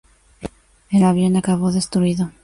[0.89, 2.31] El avión acabó destruido.